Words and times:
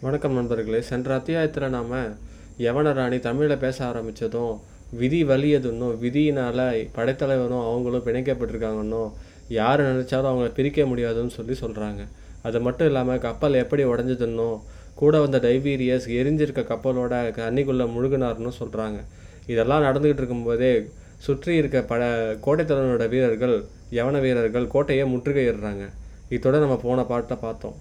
வணக்கம் 0.00 0.32
நண்பர்களே. 0.32 0.80
சென்ற 0.80 1.14
அத்தியாயத்தில் 1.14 1.64
நாம் 1.68 1.92
யவன 2.58 2.92
ராணி 2.92 3.18
தமிழில் 3.18 3.58
பேச 3.58 3.78
ஆரம்பித்ததும் 3.84 4.60
விதி 4.90 5.24
வலியதுன்னும் 5.24 5.94
விதியினால் 6.02 6.62
படைத்தலைவனும் 6.96 7.64
அவங்களும் 7.70 8.04
பிணைக்கப்பட்டிருக்காங்கன்னும் 8.04 9.08
யார் 9.48 9.82
நினச்சாலும் 9.82 10.30
அவங்கள 10.30 10.54
பிரிக்க 10.54 10.86
முடியாதுன்னு 10.86 11.30
சொல்லி 11.30 11.56
சொல்கிறாங்க 11.60 12.04
அது 12.42 12.60
மட்டும் 12.60 12.86
இல்லாமல் 12.86 13.18
கப்பல் 13.18 13.54
எப்படி 13.54 13.84
உடஞ்சதுன்னும் 13.84 14.60
கூட 14.94 15.20
வந்த 15.20 15.38
டைபீரியஸ் 15.38 16.08
எரிஞ்சிருக்க 16.20 16.64
கப்பலோட 16.72 17.18
தண்ணிக்குள்ளே 17.40 17.88
முழுகினார்னு 17.96 18.54
சொல்கிறாங்க 18.60 19.00
இதெல்லாம் 19.46 19.82
நடந்துக்கிட்டு 19.82 20.22
இருக்கும்போதே 20.22 20.72
சுற்றி 21.16 21.56
இருக்க 21.56 21.82
பல 21.82 22.02
கோட்டைத்தலைவனோட 22.46 23.08
வீரர்கள் 23.08 23.64
யவன 23.90 24.20
வீரர்கள் 24.20 24.66
கோட்டையை 24.66 25.16
முற்றுகையிடுறாங்க. 25.16 25.84
இதோட 26.30 26.56
நம்ம 26.58 26.80
போன 26.82 27.02
பாட்டை 27.02 27.36
பார்த்தோம். 27.40 27.76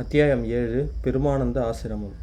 அத்தியாயம் 0.00 0.44
ஏழு 0.58 0.78
பெருமானந்த 1.04 1.58
ஆசிரமம். 1.70 2.14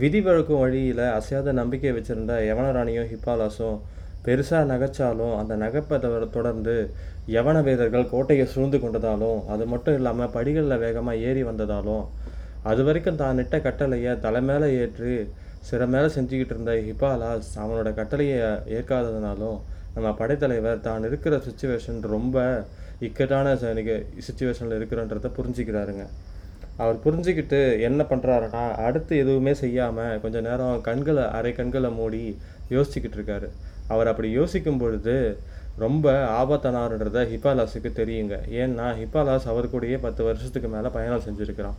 விதி 0.00 0.18
வழக்கும் 0.26 0.60
வழியில் 0.62 1.02
அசையாத 1.16 1.52
நம்பிக்கை 1.58 1.92
வச்சிருந்த 1.96 2.34
யவனராணியும் 2.48 3.08
ஹிப்பாலாஸும் 3.12 3.78
பெருசாக 4.26 4.68
நகைச்சாலும் 4.70 5.34
அந்த 5.40 5.54
நகைப்பதை 5.62 6.10
தொடர்ந்து 6.36 6.76
யவன 7.36 7.56
வீரர்கள் 7.68 8.08
கோட்டையை 8.12 8.46
சூழ்ந்து 8.54 8.80
கொண்டதாலும் 8.84 9.40
அது 9.54 9.66
மட்டும் 9.72 9.98
இல்லாமல் 10.00 10.32
படிகளில் 10.36 10.82
வேகமாக 10.84 11.24
ஏறி 11.30 11.42
வந்ததாலும் 11.42 12.04
அது 12.64 12.84
வரைக்கும் 12.88 13.20
தான் 13.24 13.38
நிட்ட 13.40 13.58
கட்டளையை 13.66 14.14
தலை 14.20 14.44
மேலே 14.50 14.70
ஏற்று 14.80 15.12
சிற 15.70 15.90
மேலே 15.96 16.08
செஞ்சுக்கிட்டு 16.16 16.56
இருந்த 16.56 16.72
ஹிப்பாலாஸ் 16.88 17.52
அவனோட 17.64 17.90
கட்டளையை 18.00 18.38
ஏற்காததுனாலும் 18.78 19.58
நம்ம 19.96 20.16
படைத்தலைவர் 20.22 20.86
தான் 20.88 21.08
இருக்கிற 21.10 21.36
சுச்சுவேஷன் 21.48 22.02
ரொம்ப 22.16 22.36
இக்கட்டான 23.00 23.56
சுச்சுவேஷனில் 24.26 24.78
இருக்கிறன்றதை 24.80 25.30
புரிஞ்சுக்கிறாருங்க. 25.38 26.04
அவர் 26.80 26.98
புரிஞ்சுக்கிட்டு 27.04 27.80
என்ன 27.80 28.02
பண்ணுறாருன்னா 28.02 28.74
அடுத்து 28.74 29.16
எதுவுமே 29.16 29.54
செய்யாமல் 29.54 30.20
கொஞ்சம் 30.20 30.42
நேரம் 30.42 30.80
கண்களை 30.80 31.22
அரை 31.22 31.52
கண்களை 31.52 31.90
மூடி 31.90 32.38
யோசிச்சுக்கிட்டு 32.70 33.16
இருக்காரு. 33.16 33.48
அவர் 33.88 34.06
அப்படி 34.06 34.30
யோசிக்கும் 34.30 34.78
பொழுது 34.78 35.38
ரொம்ப 35.76 36.12
ஆபத்தானார்ன்றத 36.42 37.18
ஹிப்பாலாஸுக்கு 37.32 37.90
தெரியுங்க. 37.96 38.36
ஏன்னா 38.52 38.86
ஹிப்பாலாஸ் 39.00 39.46
அவர் 39.46 39.68
கூடயே 39.68 39.98
பத்து 40.00 40.24
வருஷத்துக்கு 40.24 40.68
மேலே 40.68 40.88
பயணம் 40.88 41.20
செஞ்சுருக்கிறான். 41.20 41.76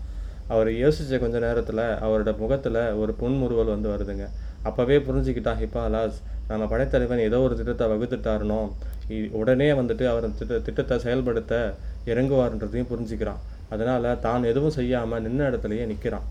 அவர் 0.47 0.67
யோசித்த 0.67 1.19
கொஞ்ச 1.19 1.39
நேரத்தில் 1.39 1.77
அவரோட 1.77 2.37
முகத்தில் 2.37 2.91
ஒரு 2.91 3.13
புன்முறுவல் 3.13 3.65
வந்து 3.65 3.89
வருதுங்க. 3.89 4.27
அப்போவே 4.65 4.97
புரிஞ்சுக்கிட்டான் 4.99 5.57
ஹிப்பாலாஸ் 5.63 6.17
நம்ம 6.47 6.67
படைத்தலைவன் 6.67 7.19
ஏதோ 7.19 7.39
ஒரு 7.39 7.55
திட்டத்தை 7.55 7.87
வகுத்துட்டாருனோ 7.87 8.71
இ- 9.09 9.31
உடனே 9.31 9.71
வந்துட்டு 9.71 10.05
அவர் 10.07 10.35
திட்ட 10.37 10.59
திட்டத்தை 10.59 10.99
செயல்படுத்த 10.99 11.73
இறங்குவார்ன்றதையும் 12.05 12.87
புரிஞ்சுக்கிறான். 12.93 13.41
அதனால் 13.73 14.07
தான் 14.25 14.49
எதுவும் 14.51 14.75
செய்யாமல் 14.77 15.23
நின்ன 15.25 15.47
இடத்துலையே 15.49 15.85
நிற்கிறான் 15.91 16.27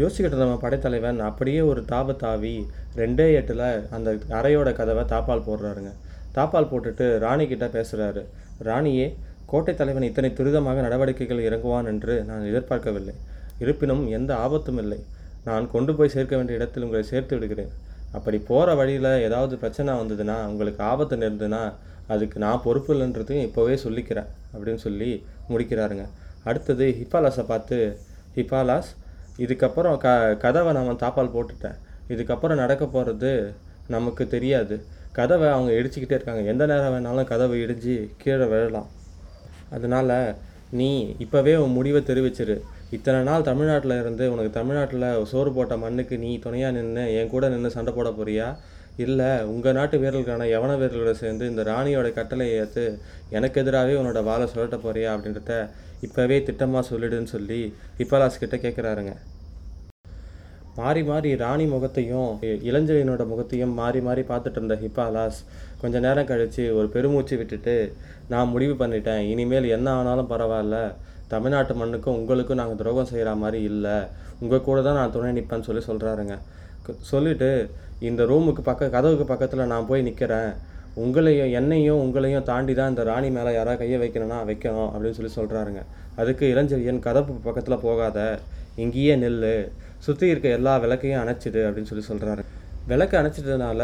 யோசிக்கிட்டு 0.00 0.40
நம்ம 0.42 0.56
படைத்தலைவன் 0.62 1.20
அப்படியே 1.28 1.60
ஒரு 1.70 1.80
தாப 1.92 2.16
தாவி 2.22 2.54
ரெண்டே 3.00 3.26
எட்டில் 3.38 3.68
அந்த 3.96 4.08
அறையோட 4.38 4.68
கதவை 4.80 5.04
தாப்பால் 5.12 5.46
போடுறாருங்க. 5.46 5.92
தாப்பால் 6.36 6.68
போட்டுட்டு 6.70 7.06
ராணிக்கிட்ட 7.24 7.66
பேசுகிறாரு 7.76 8.22
ராணியே 8.68 9.06
கோட்டை 9.50 9.72
தலைவன் 9.78 10.06
இத்தனை 10.08 10.30
துரிதமாக 10.38 10.82
நடவடிக்கைகள் 10.86 11.46
இறங்குவான் 11.48 11.88
என்று 11.92 12.14
நான் 12.30 12.48
எதிர்பார்க்கவில்லை. 12.50 13.14
இருப்பினும் 13.62 14.04
எந்த 14.18 14.30
ஆபத்தும் 14.44 14.80
இல்லை. 14.82 15.00
நான் 15.48 15.66
கொண்டு 15.74 15.92
போய் 15.98 16.14
சேர்க்க 16.14 16.34
வேண்டிய 16.38 16.58
இடத்தில் 16.58 16.84
உங்களை 16.86 17.02
சேர்த்து 17.12 17.34
விடுகிறேன். 17.36 17.72
அப்படி 18.16 18.38
போகிற 18.50 18.68
வழியில் 18.80 19.10
ஏதாவது 19.26 19.54
பிரச்சனை 19.62 19.94
வந்ததுன்னா 20.00 20.36
உங்களுக்கு 20.50 20.82
ஆபத்து 20.92 21.16
நேர்ந்ததுன்னா 21.22 21.62
அதுக்கு 22.14 22.36
நான் 22.44 22.62
பொறுப்பு 22.66 22.90
இல்லைன்றதையும் 22.94 23.46
இப்போவே 23.48 23.76
சொல்லிக்கிறேன் 23.86 24.30
அப்படின்னு 24.52 24.82
சொல்லி 24.86 25.10
முடிக்கிறாருங்க. 25.52 26.04
அடுத்தது 26.50 26.86
ஹிப்பாலாஸை 27.00 27.44
பார்த்து 27.52 27.78
ஹிப்பாலாஸ் 28.36 28.90
இதுக்கப்புறம் 29.44 29.96
க 30.04 30.08
கதவை 30.44 30.70
நான் 30.76 31.00
தாப்பால் 31.04 31.34
போட்டுட்டேன். 31.36 31.76
இதுக்கப்புறம் 32.12 32.60
நடக்க 32.62 32.84
போகிறது 32.94 33.32
நமக்கு 33.94 34.22
தெரியாது. 34.34 34.76
கதவை 35.18 35.48
அவங்க 35.54 35.70
இடிச்சுக்கிட்டே 35.78 36.16
இருக்காங்க. 36.16 36.42
எந்த 36.52 36.64
நேரம் 36.70 36.94
வேணாலும் 36.94 37.30
கதவை 37.32 37.56
இடிஞ்சு 37.64 37.94
கீழே 38.22 38.46
விழலாம். 38.52 38.88
அதனால் 39.76 40.14
நீ 40.80 40.88
இப்போவே 41.24 41.54
உன் 41.64 41.76
முடிவை 41.78 42.00
தெரிவிச்சிரு. 42.10 42.56
இத்தனை 42.96 43.20
நாள் 43.28 43.48
தமிழ்நாட்டில் 43.50 44.00
இருந்து 44.00 44.24
உனக்கு 44.32 44.52
தமிழ்நாட்டில் 44.58 45.06
சோறு 45.30 45.50
போட்ட 45.56 45.76
மண்ணுக்கு 45.84 46.16
நீ 46.24 46.30
துணையாக 46.44 46.74
நின்று 46.76 47.04
என் 47.18 47.32
கூட 47.34 47.48
நின்று 47.54 47.70
சண்டை 47.76 47.92
போட 47.96 48.10
போறியா? 48.18 48.48
இல்லை 49.04 49.30
உங்கள் 49.52 49.76
நாட்டு 49.78 49.96
வீரர்களுக்கான 50.02 50.48
யவன 50.52 50.74
வீரர்களோட 50.80 51.12
சேர்ந்து 51.22 51.50
இந்த 51.52 51.62
ராணியோட 51.70 52.10
கட்டளையை 52.18 52.54
ஏற்று 52.62 52.84
எனக்கு 53.36 53.60
எதிராகவே 53.62 53.96
உன்னோட 54.00 54.20
வாழை 54.28 54.46
சுழட்ட 54.52 54.76
போறியா 54.84 55.10
அப்படின்றத 55.16 55.54
இப்போவே 56.06 56.36
திட்டமாக 56.48 56.88
சொல்லிடுன்னு 56.90 57.34
சொல்லி 57.36 57.60
ஹிப்பாலாஸ் 58.00 58.42
கிட்ட 58.42 58.58
கேட்குறாருங்க 58.64 59.14
மாறி 60.78 61.02
மாறி 61.10 61.30
ராணி 61.42 61.66
முகத்தையும் 61.74 62.30
இளஞ்சலியனோட 62.70 63.22
முகத்தையும் 63.30 63.76
மாறி 63.80 64.00
மாறி 64.08 64.22
பார்த்துட்டு 64.30 64.58
இருந்த 64.60 64.76
ஹிப்பாலாஸ் 64.82 65.38
கொஞ்ச 65.82 65.96
நேரம் 66.06 66.28
கழித்து 66.30 66.64
ஒரு 66.78 66.88
பெருமூச்சு 66.94 67.34
விட்டுட்டு 67.40 67.76
நான் 68.32 68.52
முடிவு 68.54 68.74
பண்ணிட்டேன். 68.82 69.22
இனிமேல் 69.32 69.72
என்ன 69.76 69.88
ஆனாலும் 69.98 70.30
பரவாயில்ல. 70.32 70.76
தமிழ்நாட்டு 71.32 71.74
மண்ணுக்கும் 71.80 72.16
உங்களுக்கும் 72.18 72.60
நாங்கள் 72.60 72.80
துரோகம் 72.80 73.08
செய்கிற 73.12 73.30
மாதிரி 73.42 73.60
இல்லை. 73.70 73.96
உங்கள் 74.42 74.64
கூட 74.68 74.78
தான் 74.86 74.98
நான் 75.00 75.14
துணை 75.14 75.30
நிற்பேன்னு 75.38 75.68
சொல்லி 75.68 75.82
சொல்கிறாருங்க 75.88 76.36
சொல்லிட்டு 77.10 77.50
இந்த 78.08 78.22
ரூமுக்கு 78.24 78.62
பக்க 78.62 78.88
கதவுக்கு 78.88 79.26
பக்கத்தில் 79.32 79.70
நான் 79.72 79.88
போய் 79.90 80.06
நிற்கிறேன் 80.08 80.50
உங்களையும் 81.04 81.50
என்னையும் 81.50 82.02
உங்களையும் 82.04 82.42
தாண்டி 82.42 82.74
தான் 82.74 82.88
இந்த 82.88 83.02
ராணி 83.02 83.30
மேலே 83.30 83.50
யாராவது 83.54 83.80
கையை 83.80 83.98
வைக்கணும்னா 84.02 84.38
வைக்கணும் 84.50 84.90
அப்படின்னு 84.92 85.18
சொல்லி 85.18 85.32
சொல்கிறாருங்க 85.38 85.82
அதுக்கு 86.16 86.44
இளஞ்செழியன் 86.54 87.00
கதப்பு 87.06 87.34
பக்கத்தில் 87.48 87.84
போகாத 87.86 88.38
இங்கேயே 88.76 89.16
நெல் 89.16 89.42
சுற்றி 89.98 90.26
இருக்க 90.28 90.48
எல்லா 90.48 90.72
விளக்கையும் 90.84 91.20
அணைச்சிடு 91.22 91.60
அப்படின்னு 91.66 91.90
சொல்லி 91.90 92.06
சொல்கிறாரு 92.08 92.44
விளக்கு 92.86 93.14
அணைச்சிட்டதுனால 93.20 93.82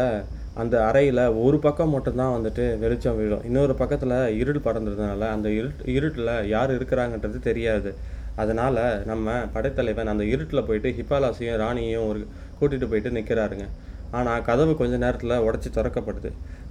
அந்த 0.61 0.75
அறையில் 0.87 1.21
ஒரு 1.43 1.59
பக்கம் 1.59 1.89
மட்டும்தான் 1.89 2.33
வந்துட்டு 2.35 2.65
வெளிச்சம் 2.79 3.17
விழும். 3.19 3.43
இன்னொரு 3.43 3.73
பக்கத்தில் 3.75 4.35
இருள் 4.41 4.65
படர்ந்ததுனால 4.65 5.29
அந்த 5.35 5.49
இருட் 5.49 5.81
இருட்டில் 5.95 6.33
யார் 6.47 6.75
இருக்கிறாங்கன்றது 6.77 7.39
தெரியாது. 7.39 7.91
அதனால் 8.35 8.81
நம்ம 9.05 9.33
படைத்தலைவன் 9.55 10.11
அந்த 10.13 10.23
இருட்டில் 10.23 10.65
போயிட்டு 10.67 10.89
ஹிப்பாலாசியும் 10.99 11.59
ராணியும் 11.63 12.07
ஒரு 12.07 12.21
கூட்டிகிட்டு 12.63 12.91
போயிட்டு 12.93 13.17
நிற்கிறாருங்க 13.19 13.67
ஆனால் 14.17 14.43
கதவு 14.47 14.71
கொஞ்ச 14.79 14.95
நேரத்தில் 15.03 15.31
உடச்சி 15.45 15.69
திறக்கப்படுது. 15.77 16.29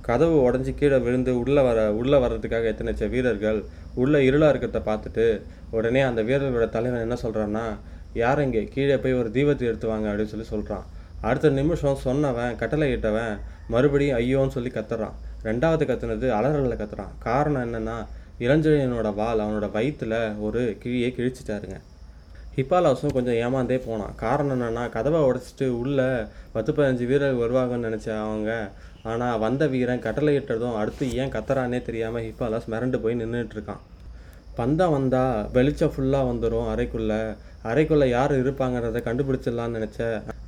கதவு 0.08 0.36
உடஞ்சி 0.48 0.72
கீழே 0.80 0.98
விழுந்து 0.98 1.32
உள்ளே 1.40 1.62
வர 1.66 1.78
உள்ளே 2.00 2.18
வர்றதுக்காக 2.24 2.68
எத்தனைச்ச 2.72 3.08
வீரர்கள் 3.14 3.58
உள்ளே 4.02 4.18
இருளாக 4.28 4.50
இருக்கிறத 4.52 4.80
பார்த்துட்டு 4.88 5.24
உடனே 5.76 6.00
அந்த 6.00 6.20
வீரர்களோட 6.28 6.66
தலைவன் 6.76 7.04
என்ன 7.06 7.16
சொல்கிறான்னா 7.24 7.64
யார் 8.20 8.42
இங்கே? 8.44 8.62
கீழே 8.74 8.96
போய் 9.02 9.18
ஒரு 9.20 9.28
தீபத்தை 9.36 9.66
எடுத்து 9.70 9.86
வாங்க 9.92 10.06
அப்படின்னு 10.10 10.32
சொல்லி 10.34 10.46
சொல்கிறான் 10.52 10.86
அடுத்த 11.28 11.50
நிமிஷம் 11.58 12.02
சொன்னவன் 12.04 12.56
கட்டளை 12.60 12.88
இட்டவன் 12.94 13.34
மறுபடியும் 13.68 14.18
ஐயோன்னு 14.18 14.54
சொல்லி 14.56 14.70
கத்துறான். 14.74 15.16
ரெண்டாவது 15.48 15.84
கத்துனது 15.90 16.26
அலறலில் 16.38 16.80
கத்துறான். 16.82 17.12
காரணம் 17.28 17.64
என்னென்னா 17.66 17.96
இளஞ்செழியனோட 18.44 19.08
வால் 19.14 19.42
அவனோட 19.44 19.66
வயிற்றில் 19.76 20.18
ஒரு 20.46 20.62
கிழியை 20.82 21.10
கிழிச்சிட்டாருங்க. 21.16 21.78
ஹிப்பாலாஸும் 22.56 23.14
கொஞ்சம் 23.16 23.38
ஏமாந்தே 23.44 23.78
போனான். 23.86 24.14
காரணம் 24.22 24.54
என்னென்னா 24.56 24.82
கதவை 24.96 25.20
உடைச்சிட்டு 25.28 25.66
உள்ளே 25.82 26.08
பத்து 26.54 26.70
பதினஞ்சு 26.72 27.04
வீரர்கள் 27.10 27.42
வருவாங்கன்னு 27.42 27.88
நினச்ச 27.88 28.08
அவங்க. 28.24 28.50
ஆனால் 29.10 29.38
வந்த 29.44 29.62
வீரன் 29.74 30.04
கட்டளை 30.06 30.32
இட்டதும் 30.38 30.76
அடுத்து 30.80 31.06
ஏன் 31.20 31.32
கத்துறானே 31.36 31.78
தெரியாமல் 31.88 32.24
ஹிப்பாலாஸ் 32.26 32.68
மிரண்டு 32.72 32.98
போய் 33.04 33.18
நின்றுட்டு 33.20 33.56
இருக்கான். 33.56 33.82
பந்தம் 34.58 34.94
வந்தால் 34.96 35.48
வெளிச்சம் 35.56 35.94
ஃபுல்லாக 35.94 36.28
வந்துடும் 36.30 36.68
அறைக்குள்ளே. 36.72 37.22
அறைக்குள்ளே 37.70 38.06
யார் 38.16 38.32
இருப்பாங்கிறத 38.42 39.00
கண்டுபிடிச்சிடலான்னு 39.08 39.76
நினச்ச 39.78 40.00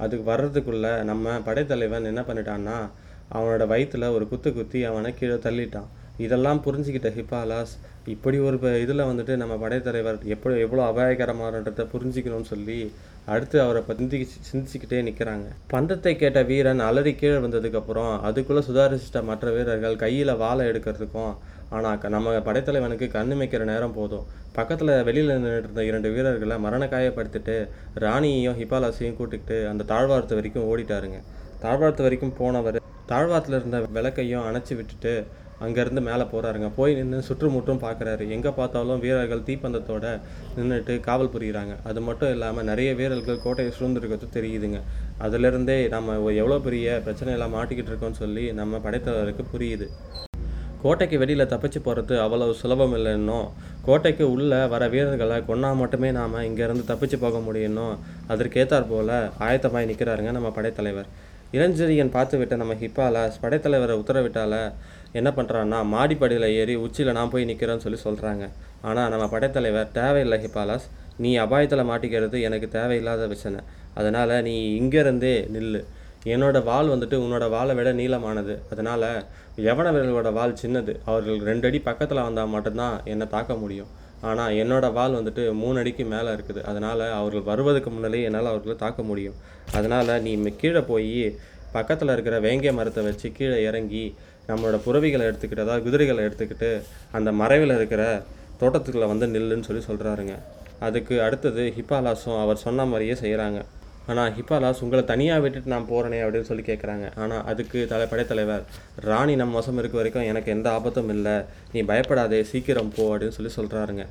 அதுக்கு 0.02 0.24
வர்றதுக்குள்ளே 0.30 0.92
நம்ம 1.10 1.34
படைத்தலைவன் 1.48 2.10
என்ன 2.12 2.22
பண்ணிட்டான்னா 2.28 2.76
அவனோட 3.36 3.64
வயிற்றில் 3.72 4.14
ஒரு 4.16 4.24
குத்து 4.30 4.50
குத்தி 4.56 4.80
அவனை 4.88 5.10
கீழே 5.18 5.36
தள்ளிட்டான். 5.46 5.90
இதெல்லாம் 6.24 6.62
புரிஞ்சுக்கிட்ட 6.66 7.10
ஹிப்பாலாஸ் 7.18 7.74
இப்படி 8.12 8.38
ஒரு 8.38 8.56
இதில் 8.82 9.08
வந்துட்டு 9.10 9.34
நம்ம 9.36 9.54
படைத்தலைவர் 9.54 10.18
எப்படி 10.34 10.54
எவ்வளோ 10.64 10.82
அபாயகரமானன்றதை 10.90 11.84
புரிஞ்சுக்கணும்னு 11.92 12.50
சொல்லி 12.52 12.78
அடுத்து 13.26 13.56
அவரை 13.60 13.80
பந்தி 13.88 14.18
சிந்திச்சுக்கிட்டே 14.48 14.98
நிற்கிறாங்க 15.06 15.46
பந்தத்தை 15.68 16.12
கேட்ட 16.16 16.40
வீரன் 16.42 16.82
அலறி 16.88 17.12
கீழே 17.14 17.38
வந்ததுக்கப்புறம் 17.44 18.12
அதுக்குள்ளே 18.28 18.62
சுதாரிச்சிட்ட 18.66 19.20
மற்ற 19.24 19.50
வீரர்கள் 19.50 19.96
கையில் 19.96 20.32
வாளை 20.42 20.64
எடுக்கிறதுக்கும் 20.66 21.34
ஆனால் 21.76 22.10
நம்ம 22.14 22.34
படைத்தலைவனுக்கு 22.48 23.06
கண்ணுமைக்கிற 23.14 23.62
நேரம் 23.70 23.94
போதும். 23.94 24.26
பக்கத்தில் 24.52 24.92
வெளியில் 25.08 25.32
நின்றுட்டு 25.34 25.68
இருந்த 25.68 25.84
இரண்டு 25.84 26.08
வீரர்களை 26.14 26.56
மரண 26.64 26.84
காயப்படுத்திட்டு 26.86 27.56
ராணியையும் 28.04 28.58
ஹிபாலாசையும் 28.60 29.16
கூட்டிக்கிட்டு 29.20 29.56
அந்த 29.70 29.86
தாழ்வாரத்து 29.92 30.38
வரைக்கும் 30.38 30.68
ஓடிட்டாருங்க. 30.70 31.18
தாழ்வாரத்து 31.62 32.06
வரைக்கும் 32.06 32.36
போனவர் 32.40 32.78
தாழ்வாரத்தில் 33.12 33.58
இருந்த 33.58 33.78
விளக்கையும் 33.96 34.44
அணைச்சி 34.50 34.74
விட்டுட்டு 34.76 35.14
அங்கேருந்து 35.64 36.02
மேலே 36.08 36.24
போகிறாருங்க 36.32 36.68
போய் 36.78 36.96
நின்று 36.98 37.20
சுற்றுமுற்றும் 37.28 37.82
பார்க்குறாரு. 37.84 38.24
எங்கே 38.36 38.52
பார்த்தாலும் 38.58 39.02
வீரர்கள் 39.04 39.46
தீப்பந்தத்தோட 39.48 40.06
நின்றுட்டு 40.56 40.94
காவல் 41.08 41.32
புரிகிறாங்க 41.34 41.74
அது 41.90 42.02
மட்டும் 42.08 42.32
இல்லாமல் 42.36 42.68
நிறைய 42.70 42.90
வீரர்கள் 43.00 43.42
கோட்டையை 43.46 43.72
சூழ்ந்துருக்கிறது 43.78 44.28
தெரியுதுங்க. 44.38 44.80
அதிலிருந்தே 45.26 45.78
நம்ம 45.96 46.18
எவ்வளோ 46.42 46.58
பெரிய 46.68 46.96
பிரச்சனையெல்லாம் 47.08 47.56
மாட்டிக்கிட்டு 47.58 47.92
இருக்கோம்னு 47.92 48.22
சொல்லி 48.24 48.46
நம்ம 48.60 48.80
படைத்தலைவருக்கு 48.86 49.46
புரியுது. 49.54 49.88
கோட்டைக்கு 50.84 51.16
வெளியில் 51.20 51.50
தப்பிச்சு 51.52 51.80
போகிறது 51.84 52.14
அவ்வளவு 52.22 52.54
சுலபம் 52.62 52.94
இல்லைன்னும் 52.96 53.46
கோட்டைக்கு 53.86 54.24
உள்ளே 54.32 54.58
வர 54.72 54.82
வீரர்களை 54.94 55.36
கொன்னா 55.46 55.70
மட்டுமே 55.82 56.08
நாம் 56.18 56.34
இங்கேருந்து 56.48 56.84
தப்பிச்சு 56.90 57.16
போக 57.22 57.38
முடியணும் 57.46 57.94
அதற்கேத்தாற் 58.32 58.90
போல் 58.90 59.14
ஆயத்தமாய் 59.46 59.88
நிற்கிறாருங்க 59.90 60.32
நம்ம 60.38 60.50
படைத்தலைவர். 60.58 61.08
இளஞ்செழியன் 61.56 62.14
பார்த்து 62.16 62.36
விட்ட 62.40 62.54
நம்ம 62.62 62.74
ஹிப்பாலாஸ் 62.82 63.40
படைத்தலைவரை 63.44 63.94
உத்தரவிட்டால 64.02 64.54
என்ன 65.18 65.30
பண்ணுறான்னா 65.38 65.78
மாடிப்படியில் 65.94 66.48
ஏறி 66.60 66.74
உச்சியில் 66.84 67.16
நான் 67.18 67.32
போய் 67.32 67.48
நிற்கிறேன்னு 67.50 67.84
சொல்லி 67.86 68.00
சொல்கிறாங்க 68.06 68.44
ஆனால் 68.88 69.10
நம்ம 69.12 69.26
படைத்தலைவர் 69.34 69.92
தேவையில்லை 69.98 70.38
ஹிப்பாலாஸ் 70.44 70.86
நீ 71.24 71.30
அபாயத்தில் 71.42 71.88
மாட்டிக்கிறது 71.90 72.36
எனக்கு 72.46 72.68
தேவையில்லாத 72.78 73.26
பிரச்சனை. 73.30 73.58
அதனால் 73.98 74.32
நீ 74.46 74.54
இங்கேருந்தே 74.80 75.34
நில்லு. 75.54 75.80
என்னோட 76.32 76.58
வாள் 76.68 76.90
வந்துட்டு 76.92 77.16
உன்னோட 77.24 77.44
வாளை 77.54 77.74
விட 77.78 77.88
நீளமானது. 78.00 78.54
அதனால் 78.72 79.08
யவனவர்களோட 79.66 80.28
வாள் 80.38 80.60
சின்னது. 80.62 80.92
அவர்கள் 81.08 81.38
ரெண்டு 81.50 81.66
அடி 81.68 81.80
பக்கத்தில் 81.88 82.26
வந்தால் 82.28 82.52
மட்டும்தான் 82.54 82.96
என்னை 83.12 83.26
தாக்க 83.34 83.54
முடியும். 83.62 83.90
ஆனால் 84.24 84.54
என்னோட 84.54 84.92
வாள் 84.92 85.12
வந்துட்டு 85.12 85.52
மூணு 85.54 85.78
அடிக்கு 85.78 86.04
மேலே 86.04 86.30
இருக்குது. 86.30 86.62
அதனால் 86.62 87.10
அவர்கள் 87.12 87.42
வருவதற்கு 87.42 87.90
முன்னாலே 87.90 88.22
என்னால் 88.22 88.46
அவர்களை 88.46 88.76
தாக்க 88.76 89.02
முடியும். 89.02 89.36
அதனால் 89.72 90.22
நீ 90.22 90.36
ம- 90.36 90.56
கீழே 90.56 90.80
போய் 90.82 91.10
பக்கத்தில் 91.72 92.08
இருக்கிற 92.08 92.40
வேங்கை 92.40 92.72
மரத்தை 92.72 93.04
வச்சு 93.04 93.32
கீழே 93.32 93.62
இறங்கி 93.62 94.04
நம்மளோட 94.48 94.76
புறவிகளை 94.84 95.24
எடுத்துக்கிட்டு 95.26 95.60
அதாவது 95.60 95.82
குதிரைகளை 95.82 96.24
எடுத்துக்கிட்டு 96.24 96.68
அந்த 97.12 97.32
மறைவில் 97.32 97.76
இருக்கிற 97.76 98.02
தோட்டத்துக்குள்ளே 98.60 99.06
வந்து 99.06 99.26
நில்லுன்னு 99.26 99.60
சொல்லி 99.60 99.84
சொல்கிறாருங்க 99.84 100.34
அதுக்கு 100.80 101.22
அடுத்தது 101.22 101.72
ஹிப்பாலாசும் 101.76 102.40
அவர் 102.40 102.56
சொன்ன 102.56 102.84
மாதிரியே 102.84 103.14
செய்கிறாங்க 103.14 103.58
ஆனால் 104.10 104.32
ஹிப்பாலாஸ் 104.36 104.82
உங்களை 104.84 105.02
தனியாக 105.10 105.42
விட்டுட்டு 105.42 105.72
நான் 105.72 105.86
போகிறேனே 105.90 106.18
அப்படின்னு 106.24 106.48
சொல்லி 106.48 106.64
கேட்குறாங்க 106.66 107.06
ஆனால் 107.22 107.44
அதுக்கு 107.50 107.78
தலை 107.92 108.06
படைத்தலைவர் 108.10 108.64
ராணி 109.08 109.34
நம்ம 109.40 109.56
வசம் 109.58 109.78
இருக்க 109.82 109.96
வரைக்கும் 110.00 110.28
எனக்கு 110.32 110.50
எந்த 110.56 110.68
ஆபத்தும் 110.76 111.12
இல்லை. 111.14 111.36
நீ 111.74 111.80
பயப்படாதே 111.90 112.40
சீக்கிரம் 112.50 112.92
போ 112.96 113.04
அப்படின்னு 113.12 113.36
சொல்லி 113.38 113.52
சொல்கிறாருங்க 113.58 114.04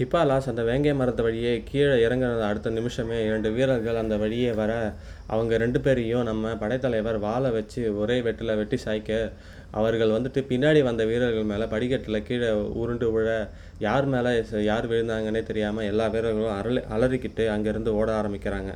ஹிப்பாலாஸ் 0.00 0.48
அந்த 0.50 0.62
வேங்கை 0.68 0.92
மரத்து 0.98 1.22
வழியே 1.26 1.52
கீழே 1.70 1.94
இறங்குன 2.06 2.44
அடுத்த 2.48 2.70
நிமிஷமே 2.76 3.16
இரண்டு 3.28 3.48
வீரர்கள் 3.56 3.98
அந்த 4.02 4.16
வழியே 4.22 4.50
வர 4.60 4.72
அவங்க 5.34 5.56
ரெண்டு 5.62 5.78
பேரையும் 5.86 6.28
நம்ம 6.28 6.52
படைத்தலைவர் 6.60 7.18
வாழை 7.24 7.50
வச்சு 7.56 7.82
ஒரே 8.02 8.18
வெட்டில் 8.26 8.58
வெட்டி 8.60 8.78
சாய்க்க 8.84 9.16
அவர்கள் 9.78 10.14
வந்துட்டு 10.16 10.42
பின்னாடி 10.50 10.82
வந்த 10.88 11.02
வீரர்கள் 11.10 11.50
மேலே 11.52 11.66
படிக்கட்டில் 11.72 12.26
கீழே 12.28 12.50
உருண்டு 12.82 13.08
விழ 13.16 13.26
யார் 13.86 14.06
மேலே 14.14 14.30
யார் 14.70 14.88
விழுந்தாங்கன்னே 14.92 15.42
தெரியாமல் 15.50 15.88
எல்லா 15.92 16.06
வீரர்களும் 16.14 16.56
அரளி 16.60 16.82
அலறிக்கிட்டு 16.96 17.46
அங்கேருந்து 17.56 17.96
ஓட 18.00 18.08
ஆரம்பிக்கிறாங்க. 18.20 18.70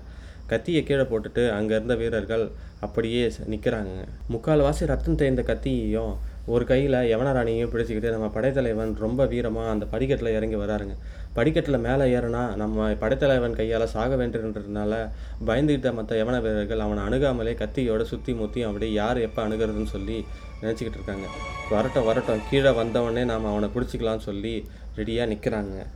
கத்தியை 0.47 0.83
கீழே 0.83 1.03
போட்டுட்டு 1.03 1.51
அங்கே 1.51 1.75
இருந்த 1.75 1.95
வீரர்கள் 1.95 2.51
அப்படியே 2.81 3.31
நிற்கிறாங்க 3.49 4.05
முக்கால்வாசி 4.33 4.87
ரத்தம் 4.87 5.15
தேய்ந்த 5.15 5.43
கத்தியையும் 5.43 6.13
ஒரு 6.47 6.65
கையில் 6.65 6.97
யவனராணியும் 7.11 7.71
பிடிச்சிக்கிட்டு 7.73 8.11
நம்ம 8.11 8.27
படைத்தலைவன் 8.27 8.95
ரொம்ப 8.95 9.27
வீரமாக 9.27 9.69
அந்த 9.69 9.85
படிக்கட்டில் 9.85 10.33
இறங்கி 10.33 10.57
வராருங்க. 10.57 10.95
படிக்கட்டில் 11.35 11.79
மேலே 11.79 12.19
ஏறினா 12.19 12.57
நம்ம 12.57 12.89
படைத்தலைவன் 12.93 13.55
கையால் 13.55 13.87
சாக 13.87 14.17
வேண்டுன்றதுனால 14.17 15.11
பயந்துக்கிட்ட 15.47 15.95
மற்ற 15.95 16.25
யவன 16.25 16.41
வீரர்கள் 16.41 16.79
அவனை 16.79 17.05
அணுகாமலே 17.05 17.53
கத்தியோட 17.53 18.03
சுற்றி 18.03 18.35
முத்தி 18.35 18.63
அப்படியே 18.63 18.93
யார் 18.93 19.19
எப்போ 19.19 19.49
அணுகிறதுன்னு 19.49 19.95
சொல்லி 19.97 20.25
நினச்சிக்கிட்டு 20.63 20.99
இருக்காங்க. 21.01 21.27
வரட்டும் 21.71 22.05
வரட்டும். 22.05 22.43
கீழே 22.51 22.71
வந்தவொடனே 22.71 23.25
நாம் 23.25 23.51
அவனை 23.53 23.69
பிடிச்சிக்கலாம்னு 23.77 24.29
சொல்லி 24.31 24.69
ரெடியாக 24.97 25.31
நிற்கிறாங்க 25.35 25.87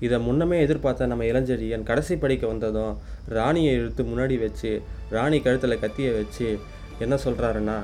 இதை 0.00 0.18
முன்னமே 0.20 0.60
எதிர்பார்த்த 0.60 1.06
நம்ம 1.06 1.24
இளஞ்செழியன் 1.24 1.82
கடைசி 1.82 2.16
படிக்க 2.16 2.46
வந்ததும் 2.46 2.92
ராணியை 3.28 3.74
இழுத்து 3.74 4.04
முன்னாடி 4.04 4.36
வச்சு 4.38 4.70
ராணி 5.10 5.40
கழுத்தில் 5.40 5.78
கத்தியை 5.78 6.12
வச்சு 6.14 6.48
என்ன 6.98 7.14
சொல்கிறாருன்னா 7.24 7.78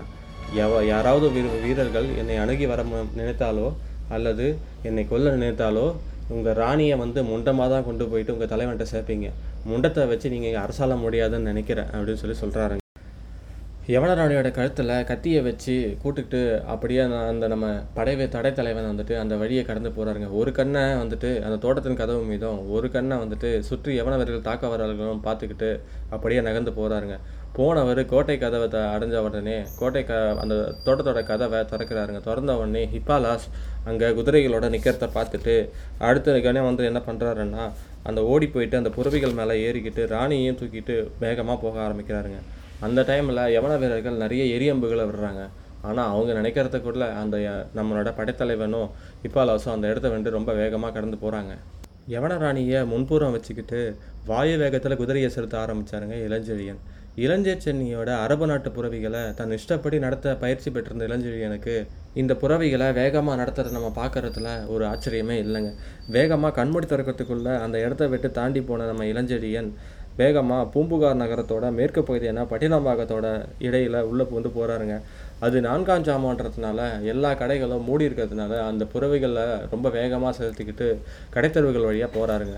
எவ 0.59 0.83
யாராவது 0.87 1.29
வீர 1.31 1.47
வீரர்கள் 1.63 2.09
என்னை 2.17 2.37
அணுகி 2.37 2.67
வர 2.67 2.83
மு- 2.85 3.11
நினைத்தாலோ 3.17 3.69
அல்லது 4.09 4.47
என்னை 4.83 5.05
கொல்ல 5.07 5.37
நினைத்தாலோ 5.37 5.87
உங்கள் 6.29 6.57
ராணியை 6.57 6.97
வந்து 6.99 7.21
முண்டமாக 7.25 7.69
தான் 7.69 7.85
கொண்டு 7.85 8.05
போயிட்டு 8.07 8.33
உங்கள் 8.33 8.51
தலைவன்கிட்ட 8.51 8.87
சேர்ப்பீங்க. 8.93 9.27
முண்டத்தை 9.67 10.09
வச்சு 10.09 10.29
நீங்கள் 10.31 10.62
அரசாள 10.62 10.97
முடியாதுன்னு 10.99 11.51
நினைக்கிறேன் 11.51 11.91
அப்படின்னு 11.93 12.15
சொல்லி 12.17 12.37
சொல்கிறாருங்க 12.41 12.83
யவனராணியோட 13.87 14.50
கழுத்தில் 14.50 15.05
கத்தியை 15.05 15.41
வச்சு 15.41 15.75
கூட்டுக்கிட்டு 16.03 16.41
அப்படியே 16.65 17.00
அந்த- 17.00 17.27
அந்த 17.27 17.47
நம்ம 17.47 17.67
படைவை 17.94 18.27
தடைத்தலைவன் 18.27 18.88
வந்துட்டு 18.88 19.19
அந்த 19.19 19.37
வழியை 19.37 19.65
கடந்து 19.65 19.91
போகிறாருங்க 19.91 20.31
ஒரு 20.33 20.53
கண்ணை 20.53 20.83
வந்துட்டு 20.94 21.31
அந்த 21.41 21.56
தோட்டத்தின் 21.56 21.97
கதவு 21.97 22.23
மீதும் 22.23 22.71
ஒரு 22.71 22.91
கண்ணை 22.91 23.17
வந்துட்டு 23.17 23.59
சுற்றி 23.61 24.00
யவனவர்கள் 24.00 24.41
தாக்க 24.41 24.67
வரவர்களும் 24.67 25.23
பார்த்துக்கிட்டு 25.25 25.69
அப்படியே 26.11 26.41
நகர்ந்து 26.41 26.71
போகிறாருங்க 26.71 27.17
போனவர் 27.53 28.05
கோட்டை 28.05 28.38
கதவை 28.38 28.69
த 28.69 28.79
அடைஞ்ச 28.94 29.17
உடனே 29.19 29.56
கோட்டை 29.79 30.05
க 30.05 30.15
அந்த 30.41 30.55
தோட்டத்தோட 30.85 31.25
கதவை 31.25 31.61
திறக்கிறாருங்க. 31.62 32.21
திறந்த 32.21 32.56
உடனே 32.56 32.88
ஹிப்பாலாஸ் 32.93 33.47
அங்கே 33.85 34.06
குதிரைகளோட 34.11 34.69
நிற்கிறத 34.71 35.09
பார்த்துட்டு 35.15 35.55
அடுத்த 36.00 36.33
கணே 36.38 36.62
வந்து 36.62 36.85
என்ன 36.85 37.03
பண்ணுறாருன்னா 37.06 37.65
அந்த 38.03 38.23
ஓடி 38.25 38.47
போயிட்டு 38.47 38.77
அந்த 38.77 38.91
புறவிகள் 38.91 39.33
மேலே 39.33 39.55
ஏறிக்கிட்டு 39.67 40.03
ராணியையும் 40.06 40.59
தூக்கிட்டு 40.61 40.97
வேகமாக 41.21 41.59
போக 41.61 41.81
ஆரம்பிக்கிறாருங்க. 41.81 42.41
அந்த 42.81 43.02
டைமில் 43.02 43.43
யவன 43.56 43.78
வீரர்கள் 43.78 44.23
நிறைய 44.25 44.43
எரியம்புகளை 44.56 45.05
விடுறாங்க. 45.08 45.44
ஆனால் 45.82 46.11
அவங்க 46.12 46.32
நினைக்கிறதுக்குள்ள 46.40 47.05
அந்த 47.23 47.37
நம்மளோட 47.78 48.11
படைத்தலைவனும் 48.19 48.88
இப்பாலாசும் 49.26 49.75
அந்த 49.75 49.87
இடத்த 49.92 50.09
வந்து 50.09 50.30
ரொம்ப 50.30 50.52
வேகமாக 50.52 50.92
கடந்து 50.92 51.18
போகிறாங்க 51.23 51.54
யவன 52.14 52.38
ராணியை 52.38 52.85
முன்புறம் 52.85 53.35
வச்சுக்கிட்டு 53.37 53.80
வாயு 54.26 54.56
வேகத்தில் 54.61 55.00
குதிரையை 55.00 55.30
செலுத்த 55.30 55.56
ஆரம்பிச்சாருங்க 55.62 56.16
இளஞ்செழியன். 56.26 56.78
இளஞ்செழியனியோட 57.25 58.11
அரபு 58.25 58.47
நாட்டு 58.47 58.71
புறவிகளை 58.71 59.35
தன் 59.35 59.54
இஷ்டப்படி 59.56 59.99
நடத்த 60.04 60.35
பயிற்சி 60.42 60.71
பெற்றிருந்த 60.71 61.06
இளஞ்செழியனுக்கு 61.09 61.75
இந்த 62.14 62.33
புறவிகளை 62.42 62.92
வேகமாக 62.92 63.38
நடத்துறத 63.42 63.76
நம்ம 63.76 63.92
பார்க்குறதுல 64.00 64.50
ஒரு 64.75 64.87
ஆச்சரியமே 64.87 65.37
இல்லைங்க. 65.45 65.71
வேகமாக 66.16 66.54
கண்மூடி 66.59 66.87
திறக்கிறதுக்குள்ளே 66.87 67.61
அந்த 67.64 67.80
இடத்த 67.80 68.06
விட்டு 68.14 68.30
தாண்டி 68.30 68.61
போன 68.61 68.87
நம்ம 68.87 69.04
இளஞ்செழியன் 69.04 69.71
வேகமாக 70.20 70.68
பூம்புகார் 70.75 71.20
நகரத்தோட 71.23 71.66
மேற்கு 71.78 72.02
பகுதியான 72.08 72.44
பட்டினம்பாக்கத்தோட 72.52 73.26
இடையில் 73.66 73.99
உள்ளே 74.11 74.25
வந்து 74.37 74.50
போகிறாருங்க 74.56 74.96
அது 75.46 75.56
நான்காம் 75.68 76.06
ஜாமான்றதுனால 76.08 76.80
எல்லா 77.12 77.30
கடைகளும் 77.42 77.87
மூடி 77.88 78.08
இருக்கிறதுனால 78.08 78.52
அந்த 78.70 78.85
புறவைகளை 78.94 79.44
ரொம்ப 79.75 79.88
வேகமாக 79.99 80.32
செலுத்திக்கிட்டு 80.38 80.88
கடைத்தெருவுகள் 81.35 81.88
வழியாக 81.90 82.11
போகிறாருங்க 82.16 82.56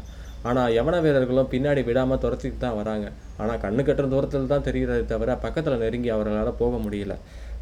ஆனால் 0.49 0.73
யவன 0.79 0.97
வீரர்களும் 1.05 1.51
பின்னாடி 1.53 1.83
விடாமல் 1.87 2.21
துரத்திட்டு 2.25 2.59
தான் 2.65 2.77
வராங்க. 2.81 3.07
ஆனால் 3.43 3.61
கண்ணு 3.65 3.83
கட்டுற 3.87 4.09
தூரத்தில் 4.13 4.53
தான் 4.53 4.67
தெரிகிறதே 4.67 5.05
தவிர 5.13 5.35
பக்கத்தில் 5.45 5.83
நெருங்கி 5.83 6.11
அவர்களால் 6.17 6.59
போக 6.61 6.77
முடியல. 6.85 7.15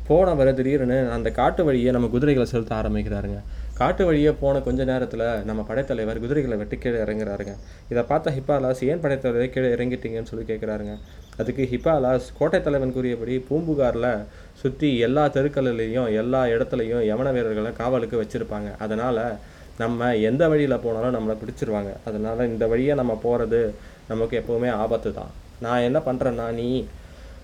போனவர் 0.09 0.51
திடீர்னு 0.59 0.99
அந்த 1.15 1.29
காட்டு 1.39 1.63
வழியே 1.69 1.93
நம்ம 1.97 2.11
குதிரைகளை 2.15 2.47
செலுத்த 2.53 2.75
ஆரம்பிக்கிறாருங்க. 2.81 3.39
காட்டு 3.79 4.05
வழியே 4.05 4.31
போன 4.33 4.61
கொஞ்ச 4.61 4.85
நேரத்தில் 4.85 5.45
நம்ம 5.45 5.63
படைத்தலைவர் 5.63 6.21
குதிரைகளை 6.21 6.57
வெட்டி 6.57 6.77
கீழே 6.77 6.97
இறங்குறாருங்க. 6.97 7.57
இதை 7.89 8.03
பார்த்த 8.03 8.31
ஹிப்பாலாஸ் 8.31 8.85
ஏன் 8.85 9.01
படைத்தலைவரை 9.01 9.51
கீழே 9.51 9.69
இறங்கிட்டீங்கன்னு 9.69 10.23
சொல்லி 10.23 10.55
கேட்குறாருங்க 10.55 10.99
அதுக்கு 11.37 11.69
ஹிப்பாலாஸ் 11.73 12.21
கோட்டை 12.39 12.63
தலைவன் 12.63 12.93
கூறியபடி 12.93 13.45
பூம்புகாரில் 13.51 14.25
சுற்றி 14.55 14.99
எல்லா 14.99 15.27
தெருக்களிலையும் 15.27 16.15
எல்லா 16.15 16.45
இடத்துலையும் 16.45 17.03
யவன 17.03 17.33
வீரர்களை 17.33 17.73
காவலுக்கு 17.73 18.23
வச்சுருப்பாங்க. 18.23 18.77
அதனால் 18.79 19.37
நம்ம 19.79 20.17
எந்த 20.17 20.49
வழியில் 20.49 20.79
போனாலும் 20.79 21.15
நம்மளை 21.15 21.35
பிடிச்சிருவாங்க. 21.35 21.93
அதனால் 22.05 22.49
இந்த 22.49 22.67
வழியை 22.67 22.95
நம்ம 22.95 23.21
போகிறது 23.23 23.75
நமக்கு 24.09 24.45
எப்போவுமே 24.45 24.71
ஆபத்து 24.71 25.15
தான். 25.15 25.31
நான் 25.61 25.81
என்ன 25.81 25.99
பண்ணுறேன்னா 25.99 26.51
நீ 26.51 26.87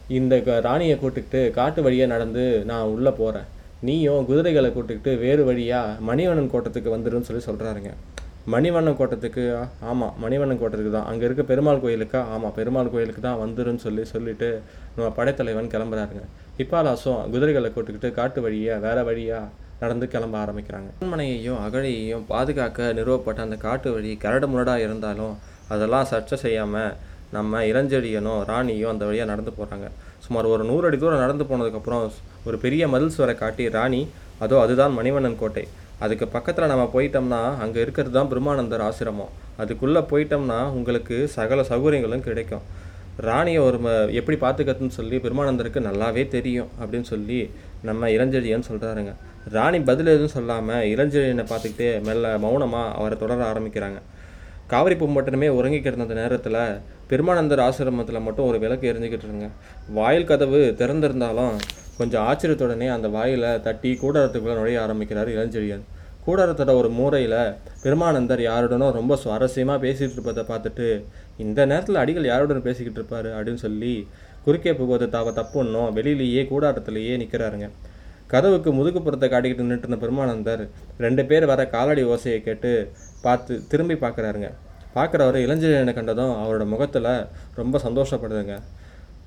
இந்த 0.08 0.40
க- 0.40 0.60
ராணியை 0.60 0.98
கூட்டுக்கிட்டு 0.98 1.50
காட்டு 1.50 1.82
வழியே 1.82 2.06
நடந்து 2.06 2.62
நான் 2.66 2.82
உள்ளே 2.82 3.10
போகிறேன் 3.10 3.60
நீயும் 3.86 4.26
குதிரைகளை 4.28 4.68
கூட்டுக்கிட்டு 4.72 5.12
வேறு 5.22 5.42
வழியாக 5.46 5.94
மணிவண்ணன் 6.08 6.52
கோட்டத்துக்கு 6.52 6.90
வந்துருன்னு 6.94 7.28
சொல்லி 7.28 7.42
சொல்கிறாருங்க 7.46 7.92
மணிவண்ணன் 8.52 8.96
கோட்டத்துக்கு 8.98 9.42
ஆமாம் 9.90 10.14
மணிவண்ணன் 10.22 10.60
கோட்டத்துக்கு 10.60 10.92
தான். 10.96 11.08
அங்கே 11.10 11.24
இருக்க 11.28 11.42
பெருமாள் 11.50 11.82
கோயிலுக்கா? 11.84 12.20
ஆமாம் 12.34 12.54
பெருமாள் 12.56 12.90
கோயிலுக்கு 12.92 13.22
தான் 13.26 13.40
வந்துடுன்னு 13.42 13.82
சொல்லி 13.84 14.04
சொல்லிட்டு 14.12 14.48
நம்ம 14.94 15.08
படைத்தலைவன் 15.18 15.70
கிளம்புறாருங்க. 15.74 16.22
ஹிப்பாலாசும் 16.58 17.20
குதிரைகளை 17.32 17.68
கூட்டுக்கிட்டு 17.74 18.10
காட்டு 18.18 18.40
வழியாக 18.46 18.82
வேறு 18.86 19.04
வழியாக 19.08 19.50
நடந்து 19.82 20.06
கிளம்ப 20.14 20.36
ஆரம்பிக்கிறாங்க. 20.44 20.90
அரண்மனையையும் 20.98 21.60
அகழையையும் 21.66 22.24
பாதுகாக்க 22.32 22.88
நிறுவப்பட்ட 22.98 23.46
அந்த 23.46 23.58
காட்டு 23.66 23.90
வழி 23.94 24.12
கரடு 24.24 24.48
முரடாக 24.52 24.84
இருந்தாலும் 24.86 25.34
அதெல்லாம் 25.74 26.08
சர்ச்சை 26.12 26.38
செய்யாமல் 26.44 26.92
நம்ம 27.36 27.62
இளஞ்செழியனும் 27.70 28.42
ராணியும் 28.50 28.92
அந்த 28.94 29.04
வழியாக 29.10 29.30
நடந்து 29.32 29.52
போகிறாங்க 29.58 29.86
சுமார் 30.24 30.46
ஒரு 30.54 30.64
நூறு 30.70 30.86
அடி 30.88 30.98
தூரம் 31.02 31.22
நடந்து 31.24 31.44
போனதுக்கப்புறம் 31.50 32.02
ஒரு 32.48 32.56
பெரிய 32.64 32.82
மதில் 32.92 33.14
சுவரை 33.16 33.34
காட்டி 33.42 33.64
ராணி 33.76 34.02
அதோ 34.44 34.56
அதுதான் 34.64 34.94
மணிவண்ணன் 34.98 35.40
கோட்டை. 35.40 35.64
அதுக்கு 36.04 36.26
பக்கத்தில் 36.36 36.70
நம்ம 36.72 36.84
போயிட்டோம்னா 36.94 37.40
அங்கே 37.64 37.80
இருக்கிறது 37.84 38.14
தான் 38.16 38.30
பிரம்மானந்தர் 38.30 38.84
ஆசிரமம். 38.86 39.32
அதுக்குள்ளே 39.62 40.02
போயிட்டோம்னா 40.12 40.60
உங்களுக்கு 40.78 41.16
சகல 41.36 41.64
சௌகரியங்களும் 41.70 42.24
கிடைக்கும். 42.28 42.64
ராணியை 43.26 43.60
ஒரு 43.68 43.78
ம 43.84 43.88
எப்படி 44.18 44.36
பார்த்துக்கிறதுன்னு 44.44 44.96
சொல்லி 44.98 45.16
பெருமானந்தருக்கு 45.24 45.80
நல்லாவே 45.88 46.22
தெரியும் 46.34 46.70
அப்படின்னு 46.80 47.08
சொல்லி 47.12 47.40
நம்ம 47.88 48.08
இளஞ்செழியன் 48.14 48.68
சொல்கிறாருங்க 48.70 49.12
ராணி 49.56 49.78
பதில் 49.90 50.12
எதுவும் 50.14 50.34
சொல்லாமல் 50.36 50.86
இளஞ்செழியனை 50.92 51.44
பார்த்துக்கிட்டே 51.50 51.90
மெல்ல 52.08 52.26
மௌனமாக 52.44 52.94
அவரை 52.98 53.16
தொடர 53.22 53.44
ஆரம்பிக்கிறாங்க. 53.52 53.98
காவிரி 54.72 54.96
பூம்பட்டனமே 55.00 55.48
உறங்கி 55.58 55.80
கிடந்த 55.86 56.14
நேரத்தில் 56.20 56.60
பெருமானந்தர் 57.12 57.64
ஆசிரமத்தில் 57.68 58.24
மட்டும் 58.26 58.48
ஒரு 58.50 58.58
விளக்கு 58.64 58.90
எரிஞ்சுக்கிட்டு 58.92 59.28
இருங்க 59.28 59.48
வாயில் 59.96 60.30
கதவு 60.30 60.60
திறந்திருந்தாலும் 60.82 61.56
கொஞ்சம் 61.98 62.24
ஆச்சரியத்துடனே 62.28 62.86
அந்த 62.96 63.08
வாயில 63.16 63.46
தட்டி 63.66 63.90
கூடாரத்துக்குள்ளே 64.02 64.54
நுழைய 64.58 64.78
ஆரம்பிக்கிறார் 64.84 65.30
இளஞ்செழியன். 65.34 65.84
கூடாரத்தோட 66.26 66.72
ஒரு 66.80 66.88
மூறையில் 66.98 67.36
பெருமானந்தர் 67.84 68.42
யாருடனோ 68.48 68.88
ரொம்ப 68.98 69.12
சுவாரஸ்யமாக 69.22 69.82
பேசிகிட்டு 69.84 70.16
இருப்பதை 70.16 70.42
பார்த்துட்டு 70.50 70.86
இந்த 71.44 71.60
நேரத்தில் 71.70 72.00
அடிகள் 72.02 72.28
யாருடன் 72.30 72.66
பேசிக்கிட்டு 72.66 73.00
இருப்பாரு? 73.00 73.30
அப்படின்னு 73.36 73.62
சொல்லி 73.66 73.94
குறுக்கே 74.44 74.72
புகுவது 74.80 75.06
தாவ 75.16 75.32
தப்புன்னோ 75.38 75.82
வெளியிலேயே 75.96 76.42
கூடாரத்திலேயே 76.52 77.14
நிற்கிறாருங்க 77.22 77.68
கதவுக்கு 78.32 78.70
முதுகுப்புறத்தை 78.78 79.26
காட்டிக்கிட்டு 79.30 79.64
நின்றுட்டு 79.64 79.86
இருந்த 79.86 79.98
பெருமானந்தர் 80.04 80.62
ரெண்டு 81.04 81.22
பேர் 81.30 81.50
வர 81.50 81.62
காலடி 81.74 82.04
ஓசையை 82.12 82.38
கேட்டு 82.46 82.70
பார்த்து 83.24 83.54
திரும்பி 83.72 83.96
பார்க்குறாருங்க. 84.04 84.48
பார்க்குறவர் 84.96 85.38
இளஞ்செழியனை 85.46 85.94
கண்டதும் 85.98 86.34
அவரோட 86.42 86.64
முகத்தில் 86.74 87.10
ரொம்ப 87.60 87.80
சந்தோஷப்படுதுங்க. 87.86 88.56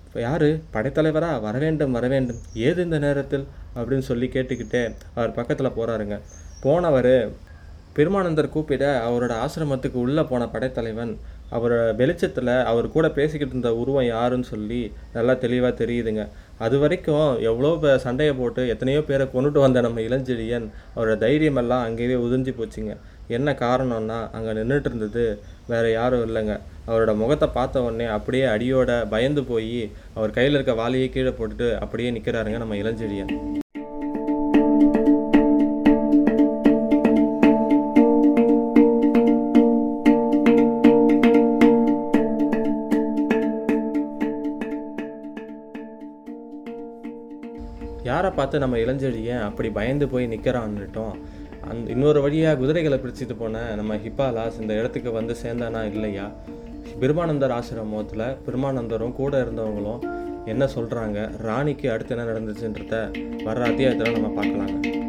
இப்போ 0.07 0.19
யார் 0.27 0.49
படைத்தலைவராக 0.73 1.39
வரவேண்டும் 1.45 1.95
வரவேண்டும் 1.97 2.41
ஏது 2.67 2.79
இந்த 2.87 2.97
நேரத்தில்? 3.05 3.45
அப்படின்னு 3.77 4.05
சொல்லி 4.09 4.27
கேட்டுக்கிட்டே 4.35 4.83
அவர் 5.15 5.37
பக்கத்தில் 5.39 5.75
போகிறாருங்க 5.77 6.17
போனவர் 6.65 7.13
பெருமானந்தர் 7.97 8.53
கூப்பிட 8.53 8.85
அவரோட 9.07 9.33
ஆசிரமத்துக்கு 9.43 9.97
உள்ளே 10.05 10.23
போன 10.29 10.43
படைத்தலைவன் 10.53 11.13
அவரோட 11.55 11.83
வெளிச்சத்தில் 11.99 12.51
அவர் 12.71 12.87
கூட 12.95 13.07
பேசிக்கிட்டு 13.17 13.53
இருந்த 13.55 13.71
உருவம் 13.81 14.07
யாருன்னு 14.13 14.47
சொல்லி 14.53 14.79
நல்லா 15.15 15.33
தெளிவாக 15.43 15.73
தெரியுதுங்க. 15.81 16.23
அது 16.65 16.75
வரைக்கும் 16.83 17.29
எவ்வளோ 17.49 17.97
சண்டையை 18.05 18.33
போட்டு 18.39 18.61
எத்தனையோ 18.73 19.01
பேரை 19.09 19.25
கொண்டுட்டு 19.33 19.59
வந்த 19.65 19.81
நம்ம 19.85 20.01
இளஞ்செழியன் 20.07 20.67
அவரோட 20.95 21.15
தைரியமெல்லாம் 21.25 21.85
அங்கேயே 21.87 22.17
உதிர்ந்து 22.25 22.53
போச்சுங்க. 22.59 22.95
என்ன 23.27 23.51
காரணம்னா 23.51 24.29
அங்கே 24.31 24.51
நின்றுட்டு 24.51 24.85
இருந்தது 24.85 25.25
வேற 25.67 25.91
யாரும் 25.91 26.25
இல்லைங்க. 26.27 26.55
அவரோட 26.87 27.15
முகத்தை 27.15 27.47
பார்த்த 27.47 27.83
உடனே 27.83 28.05
அப்படியே 28.05 28.45
அடியோட 28.45 29.07
பயந்து 29.09 29.43
போய் 29.43 29.91
அவர் 30.13 30.31
கையில் 30.31 30.53
இருக்க 30.53 30.73
வாளியை 30.73 31.09
கீழே 31.09 31.29
போட்டுட்டு 31.29 31.77
அப்படியே 31.77 32.11
நிற்கிறாருங்க 32.11 32.57
நம்ம 32.57 32.75
இளஞ்செழியன். 32.75 33.33
யாரை 48.03 48.31
பார்த்து 48.31 48.59
நம்ம 48.59 48.77
இளஞ்செழியன் 48.77 49.41
அப்படி 49.41 49.69
பயந்து 49.69 50.07
போய் 50.07 50.27
நிற்கிறான்னுட்டோம் 50.27 51.15
அந் 51.69 51.87
இன்னொரு 51.87 52.21
வழியாக 52.21 52.57
குதிரைகளை 52.57 52.99
பிடிச்சிட்டு 52.99 53.35
போன 53.35 53.75
நம்ம 53.75 53.95
ஹிப்பாலாஸ் 53.95 54.59
இந்த 54.61 54.73
இடத்துக்கு 54.73 55.11
வந்து 55.11 55.35
சேர்ந்தானா 55.43 55.93
இல்லையா? 55.93 56.31
பெருமானந்தர் 56.99 57.51
ஆசிரமத்தில் 57.51 58.35
பெருமானந்தரும் 58.45 59.13
கூட 59.13 59.43
இருந்தவங்களும் 59.43 60.03
என்ன 60.45 60.65
சொல்கிறாங்க 60.65 61.31
ராணிக்கு 61.41 61.91
அடுத்து 61.91 62.15
என்ன 62.15 62.31
நடந்துச்சுன்றத 62.31 62.95
வர்ற 63.45 63.61
அத்தியாயத்தில் 63.61 64.21
நம்ம 64.21 64.41
பார்க்கலாங்க. 64.41 65.04